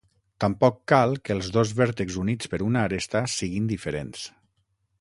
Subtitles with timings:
[0.43, 4.25] Tampoc cal que els dos vèrtexs units per una aresta siguin diferents.